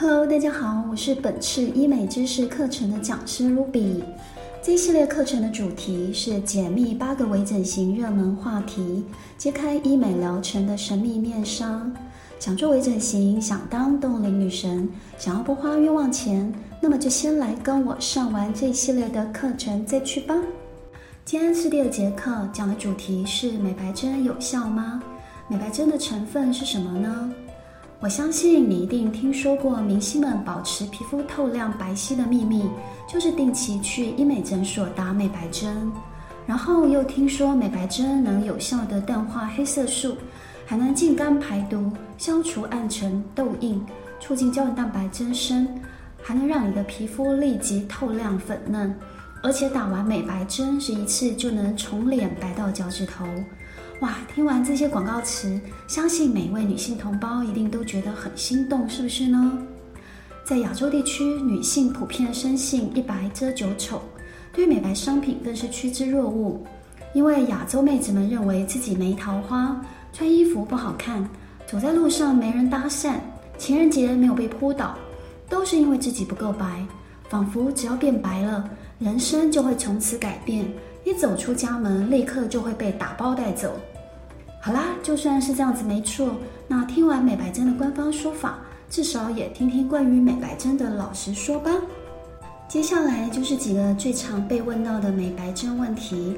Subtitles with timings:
[0.00, 4.00] Hello，大家好，我是本次医美知识课程的讲师 Ruby。
[4.62, 9.04] 这一系列课程的主题是解密八个微整形热门话题，
[9.36, 11.84] 揭开医美疗程的神秘面纱。
[12.38, 14.88] 想做微整形，想当冻龄女神，
[15.18, 20.36] 想要不花冤枉钱，那么就先来跟我上完这一系列的课程再去吧。
[21.24, 25.02] 今天是第二节课，讲的主题是美白针有效吗？
[25.48, 27.32] 美白针的成分是什么呢？
[28.00, 32.64] 我相信你一定听说过明星们保持皮肤透亮白皙的秘密，
[33.12, 35.90] 就是定期去医美诊所打美白针。
[36.46, 40.16] 然后又听说美白针能有效地淡化黑色素，
[40.64, 43.84] 还能净肝排毒、消除暗沉痘印、
[44.20, 45.66] 促进胶原蛋白增生，
[46.22, 48.94] 还能让你的皮肤立即透亮粉嫩。
[49.42, 53.26] 而且打完美白针是一次就能从脸白到脚趾头，
[54.00, 54.14] 哇！
[54.32, 59.58] 听完这些广告词，相信每一位女性同胞一定都觉得很心动，是不是呢？
[60.44, 64.00] 在亚洲地区，女性普遍深信一白遮九丑，
[64.52, 66.64] 对美白商品更是趋之若鹜。
[67.12, 71.28] 因为亚洲妹子们认为自己没桃花，穿衣服不好看，
[71.66, 73.14] 走在路上没人搭讪，
[73.58, 74.96] 情人节没有被扑倒，
[75.48, 76.86] 都是因为自己不够白，
[77.28, 78.70] 仿佛只要变白了。
[79.00, 80.66] 人生就会从此改变，
[81.08, 83.74] 一走出家门，立刻就会被打包带走。
[84.60, 88.58] 好啦，就算是这样子没错，那听完美白针的官方说法，
[88.90, 91.70] 至少也听听关于美白针的老实说吧。
[92.68, 96.36] 接下来就是几个最常被问到的美白针问题。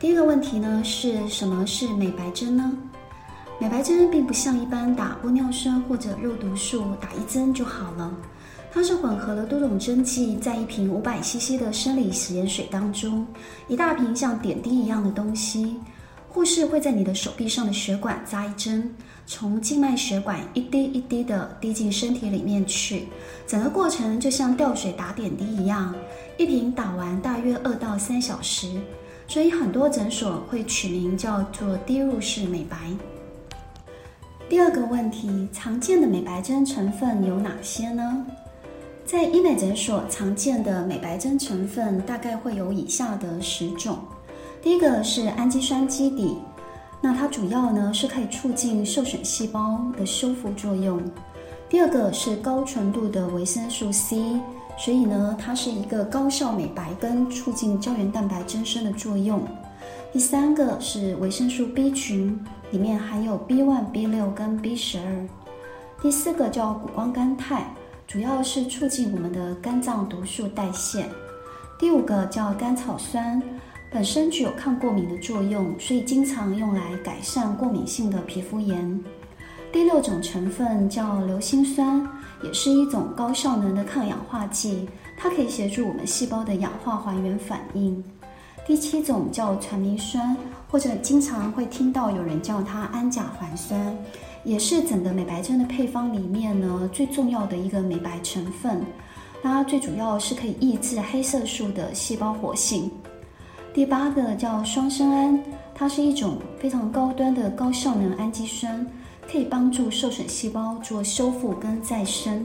[0.00, 2.72] 第一个问题呢，是什么是美白针呢？
[3.60, 8.12] 美白针并不像一般打玻尿酸或者肉毒素，打一针就好了。
[8.70, 13.26] 它是混合了多种针剂，在一瓶五百 CC 的生理食盐水当中，
[13.66, 15.76] 一大瓶像点滴一样的东西。
[16.28, 18.94] 护士会在你的手臂上的血管扎一针，
[19.26, 23.08] 从静脉血管一滴一滴的滴进身体里面去，
[23.46, 25.92] 整个过程就像吊水打点滴一样，
[26.36, 28.70] 一瓶打完大约二到三小时，
[29.26, 32.76] 所以很多诊所会取名叫做滴入式美白。
[34.48, 38.24] 第二个问题，常见的美白针成分有哪些呢？
[39.08, 43.96] 在医美诊所常见的美白针成分大概会有以下的十种。
[44.60, 46.36] 第一个是氨基酸基底，
[47.00, 51.00] 那它主要呢是可以促进受损细胞的修复作用。
[51.70, 54.38] 第二个是高纯度的维生素 C，
[54.76, 59.40] 所以呢它是一个高效美白跟促进胶原蛋白增生的作用。
[60.12, 62.38] 第三个是维生素 B 群，
[62.72, 64.98] 里面含有 B1、B6 跟 B12。
[66.02, 67.74] 第四个叫谷胱甘肽。
[68.08, 71.06] 主要是促进我们的肝脏毒素代谢。
[71.78, 73.40] 第五个叫甘草酸，
[73.92, 78.98] 本身具有抗过敏的作用，所以经常用来改善过敏性的皮肤炎。
[79.70, 82.02] 第六种成分叫硫辛酸，
[82.42, 88.02] 也是一种高效能的抗氧化剂，它可以协助我们细胞的氧化还原反应。
[88.66, 90.34] 第七种叫传明酸，
[90.70, 93.94] 或者经常会听到有人叫它氨甲环酸。
[94.44, 98.82] 也是整个美白针的配方里面呢，最重要的一个美白成分。
[99.42, 102.90] 它最主要是可以抑制黑色素的细胞活性。
[103.72, 105.42] 第八个叫双生胺，
[105.74, 108.84] 它是一种非常高端的高效能氨基酸，
[109.30, 112.44] 可以帮助受损细胞做修复跟再生。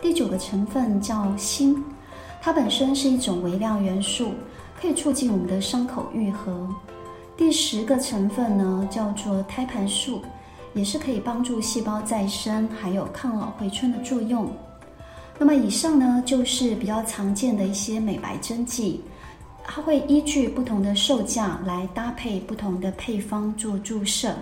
[0.00, 1.82] 第九个成分叫锌，
[2.40, 4.32] 它本身是一种微量元素，
[4.80, 6.68] 可以促进我们的伤口愈合。
[7.36, 10.22] 第十个成分呢叫做胎盘素。
[10.74, 14.50] 也是可以帮助细胞再生，还有抗老回春的作用。
[15.38, 19.00] 那么以上呢，就是比较常见的一些美白针剂，
[19.64, 24.34] 它会依据不同的售价来搭配不同的配方做注射。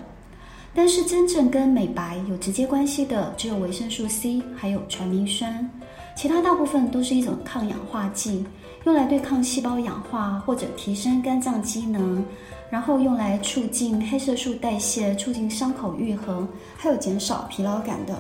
[0.74, 5.68] 但是真正跟美白有直接关系的，只有维生素 C，还有传明酸，
[6.16, 8.44] 其他大部分都是一种抗氧化剂，
[8.84, 12.24] 用来对抗细胞氧化或者提升肝脏机能。
[12.72, 18.16] 然后用来促进黑色素代谢，促进伤口愈合，还有减少疲劳感的。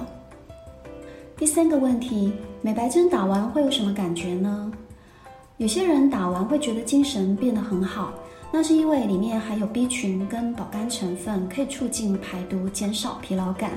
[1.38, 4.70] 第三个问题，美白针打完会有什么感觉呢？
[5.56, 8.12] 有些人打完会觉得精神变得很好，
[8.52, 13.70] 那是因为里面含有 B 群跟保肝成分，可以促进排毒，减少疲劳感。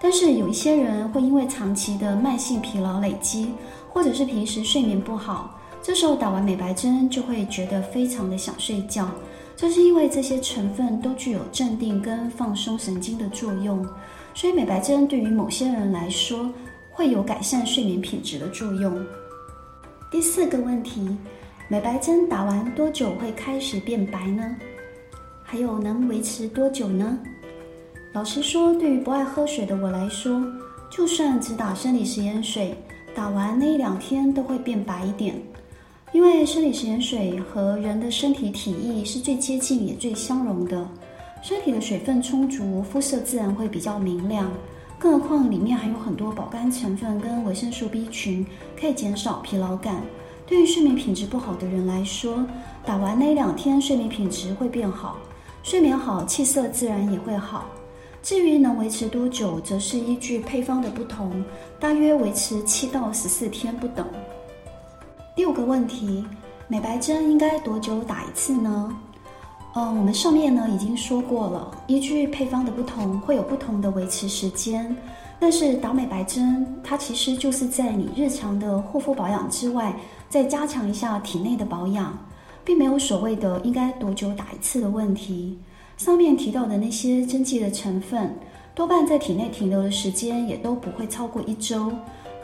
[0.00, 3.50] 但是有一些人会因为长期的慢性疲劳累积，
[3.90, 9.10] 或者是平时睡眠不好，这时候打完美白针就会觉得非常的想睡觉。
[9.56, 13.84] 这是因为这些成分都具有镇定跟放松神经的作用，
[14.34, 16.52] 所以美白针对于某些人来说
[16.90, 19.02] 会有改善睡眠品质的作用。
[20.10, 21.16] 第四个问题，
[21.68, 24.54] 美白针打完多久会开始变白呢？
[25.42, 27.18] 还有能维持多久呢？
[28.12, 30.44] 老实说，对于不爱喝水的我来说，
[30.90, 32.76] 就算只打生理食盐水，
[33.14, 35.34] 打完那一两天都会变白一点。
[36.16, 40.88] 因为生理盐水和人的身体体液是最接近也最相容的，
[41.42, 44.50] 身体的水分充足，肤色自然会比较明亮。
[44.98, 48.46] 更何况里面还有很多保肝成分跟维生素 B 群，
[48.80, 50.02] 可以减少疲劳感。
[50.46, 52.46] 对于睡眠品质不好的人来说，
[52.82, 55.18] 打完那两天睡眠品质会变好，
[55.62, 57.66] 睡眠好，气色自然也会好。
[58.22, 61.44] 至于能维持多久，则是依据配方的不同，
[61.78, 64.06] 大约维持七到十四天不等。
[65.36, 66.24] 第五个问题，
[66.66, 68.96] 美白针应该多久打一次呢？
[69.74, 74.96] 嗯，我们上面呢已经说过了，依据配方的不同，会有不同的维持时间。
[75.38, 79.94] 但是打美白针，它其实就是在你日常的护肤保养之外，
[80.30, 82.18] 再加强一下体内的保养，
[82.64, 85.58] 并没有所谓的应该多久打一次的问题。
[85.98, 88.34] 上面提到的那些针剂的成分，
[88.74, 91.92] 多半在体内停留的时间也都不会超过一周，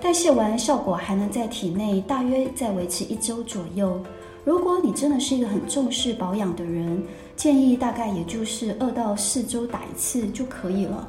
[0.02, 4.00] 代谢完效果还能在体内大约再维持一周左右。
[4.44, 7.00] 如果你真的是一个很重视保养的人，
[7.36, 11.06] 建议大概也就是二到四周打一次就可以了。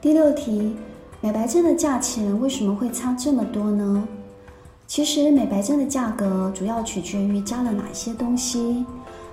[0.00, 0.74] 第六题，
[1.20, 4.08] 美白针的价钱为什么会差这么多呢？
[4.88, 8.84] 其实美白针的价格主要取决于加了哪些东西。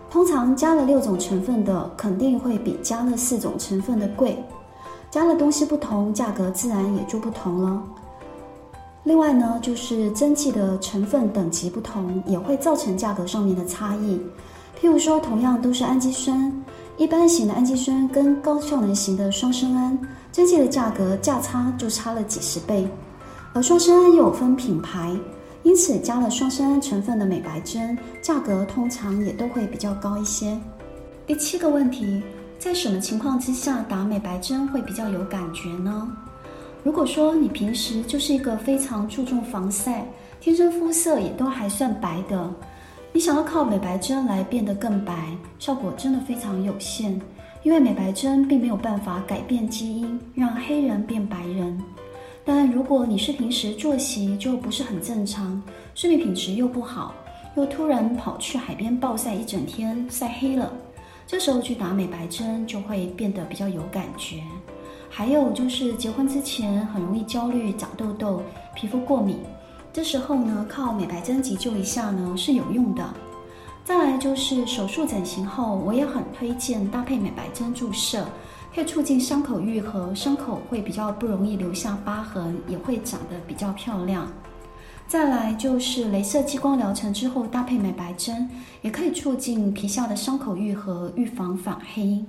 [0.07, 4.37] 通常加了六种成分的，肯定会比加了四种成分的贵。
[5.09, 7.83] 加了东西不同，价格自然也就不同了。
[9.07, 14.19] 另外呢，就是针剂的成分等级不同，也会造成价格上面的差异。
[14.77, 16.51] 譬如说，同样都是氨基酸，
[16.97, 19.97] 一般型的氨基酸跟高效能型的双生胺，
[20.29, 22.85] 针剂的价格价差就差了几十倍。
[23.53, 25.15] 而双生胺又有分品牌。
[25.63, 30.59] 因此，加了双生胺成分的美白针，价格通常也都会比较高一些。
[31.25, 32.21] 第七个问题，
[32.59, 36.11] 在什么情况之下打美白针会比较有感觉呢？
[36.87, 40.07] 如果说你平时就是一个非常注重防晒，
[40.39, 42.49] 天生肤色也都还算白的，
[43.11, 47.19] 你想要靠美白针来变得更白，效果真的非常有限，
[47.61, 51.77] 因为美白针并没有办法改变基因，让黑人变白人。
[52.45, 55.61] 但如果你是平时作息就不是很正常，
[55.93, 57.13] 睡眠品质又不好，
[57.57, 60.71] 又突然跑去海边暴晒一整天，晒黑了，
[61.27, 64.41] 这时候去打美白针就会变得比较有感觉。
[65.17, 68.39] 还有就是结婚之前很容易焦虑、长痘痘、
[68.75, 69.39] 皮肤过敏，
[69.91, 73.03] 这时候呢，靠美白针急救一下呢是有用的。
[73.83, 78.23] 再来就是手术整形后，我也很推荐搭配美白针注射。
[78.75, 84.31] 可以促进伤口愈合，伤口会比较不容易留下疤痕，也会长得比较漂亮。
[85.07, 88.47] 再来就是镭射激光疗程之后搭配美白针，
[88.83, 92.23] 也可以促进皮下的伤口愈合，预防反黑。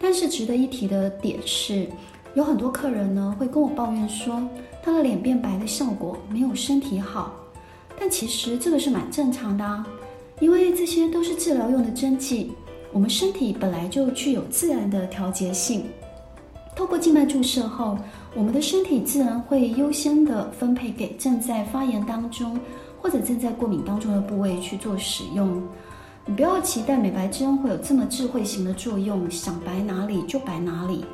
[0.00, 1.88] 但是值得一提的点是，
[2.34, 4.42] 有很多客人呢会跟我抱怨说，
[4.82, 7.32] 他的脸变白的效果没有身体好。
[7.98, 9.86] 但其实这个是蛮正常的啊，
[10.40, 12.52] 因为这些都是治疗用的针剂。
[12.92, 15.84] 我们身体本来就具有自然的调节性，
[16.74, 17.96] 透过静脉注射后，
[18.34, 22.58] 我们的身体自然会优先的分配给正在发炎当中
[23.00, 25.62] 或者正在过敏当中的部位去做使用。
[26.26, 31.04] 你不要期待美白针会有这么智慧型的作用，想白哪里就白哪里。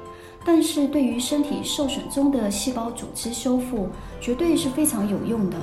[0.45, 3.89] 但是对于身体受损中的细胞组织修复，
[4.21, 5.57] 绝对是非常有用的。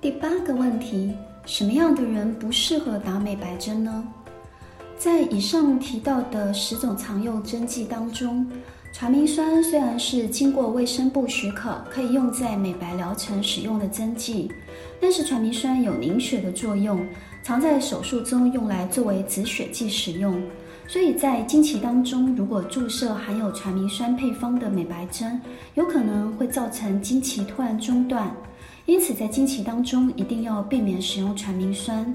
[0.00, 1.12] 第八个问题，
[1.46, 4.04] 什么样的人不适合打美白针呢？
[4.98, 8.48] 在以上提到的十种常用针剂当中，
[8.92, 14.50] 传明酸虽然是经过卫生部许可，可以用在美白疗程使用的针剂，
[15.00, 17.04] 但是传明酸有凝血的作用，
[17.42, 20.40] 常在手术中用来作为止血剂使用。
[20.92, 25.40] 所以在经期当中，如果注射含有传明酸配方的美白针，
[25.74, 28.30] 有可能会造成经期突然中断。
[28.84, 32.14] 因此，在经期当中一定要避免使用传明酸。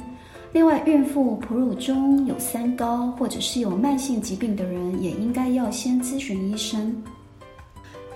[0.54, 6.96] 另外，孕妇、哺乳中有三高或者是有慢性疾病的人，也应该要先咨询医生。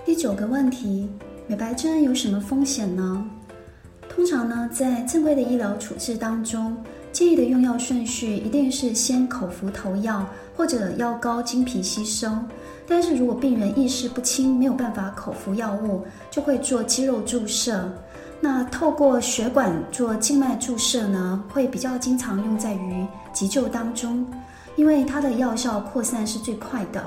[0.04, 1.10] 第九个问题，
[1.48, 3.28] 美白针有什么风险呢？
[4.08, 6.76] 通常呢，在正规的医疗处置当中，
[7.12, 10.26] 建议的用药顺序一定是先口服头药，
[10.56, 12.26] 或者药膏经皮吸收。
[12.88, 17.86] 但是如果病人意识不清，没有办法口服药物，就会做肌肉注射。
[18.40, 24.26] 那透过血管做静脉注射呢，会比较经常用在于急救当中，
[24.74, 27.04] 因为它的药效扩散是最快的。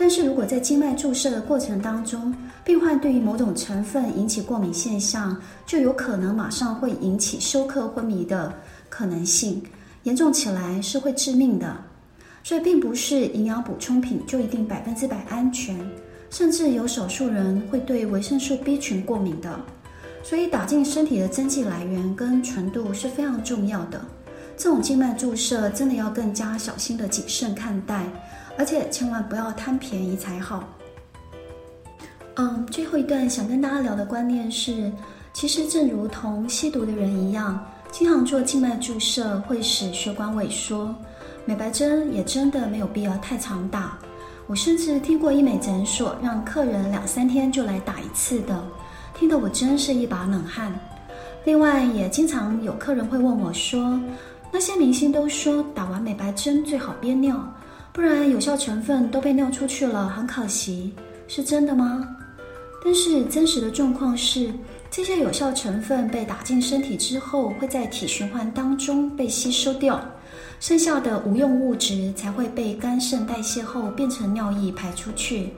[0.00, 2.32] 但是如果在静脉注射的过程当中，
[2.64, 5.36] 病患对于某种成分引起过敏现象，
[5.66, 8.54] 就有可能马上会引起休克昏迷的
[8.88, 9.62] 可能性，
[10.02, 11.76] 严重起来是会致命的。
[12.42, 15.78] 所以并不是营养补充品就一定百分之百安全。
[16.30, 19.58] 甚至有少数人会对维生素 B 群过敏的。
[20.22, 24.00] 所以打进身体的针剂来源跟纯度是非常重要的。
[24.56, 28.04] 这种静脉注射真的要更加小心的谨慎看待，
[28.58, 30.68] 而且千万不要贪便宜才好。
[32.34, 34.92] 嗯，最后一段想跟大家聊的观念是，
[35.32, 40.94] 其实正如同吸毒的人一样，经常做静脉注射会使血管萎缩，
[41.44, 43.98] 美白针也真的没有必要太常打。
[44.46, 48.62] 我甚至听过医美诊所让客人两三天就来打一次的，
[49.14, 50.72] 听得我真是一把冷汗。
[51.44, 53.98] 另外，也经常有客人会问我说，
[54.52, 57.36] 那些明星都说打完美白针最好憋尿，
[57.92, 60.94] 不然有效成分都被尿出去了，很可惜，
[61.26, 62.06] 是真的吗？
[62.84, 64.50] 但是真实的状况是，
[64.90, 70.00] 这些有效成分被打进身体之后，会在体循环当中被吸收掉，
[70.60, 75.50] 剩下的无用物质才会被肝肾代谢后变成尿液排出去，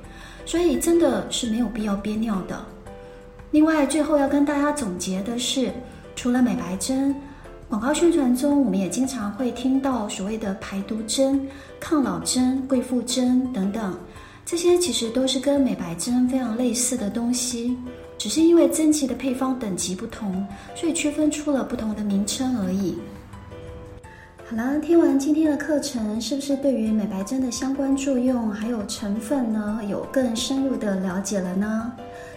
[0.44, 2.60] 所以真的是没有必要憋尿的。
[3.52, 5.72] 另外，最后要跟大家总结的是，
[6.14, 7.14] 除了美白针。
[7.68, 11.46] 广告宣传中，我们也经常会听到所谓的排毒针、
[11.78, 13.96] 抗老针、贵妇针等等，
[14.44, 17.78] 这些其实都是跟美白针非常类似的东西，
[18.20, 22.98] 只是因为针剂的配方等级不同，所以区分出了不同的名称而已。
[24.46, 31.90] 好了，听完今天的课程，是不是对于美白针的相关作用还有成分呢，有更深入的了解了呢？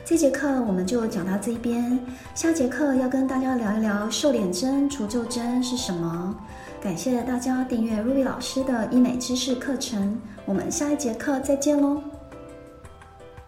[0.05, 1.99] 这节课我们就讲到这边，
[2.33, 6.33] 下节课要跟大家聊一聊瘦脸针、除皱针是什么。
[6.81, 12.01] 感谢大家订阅 Ruby 老师的医美知识课程，我们下一节课再见喽。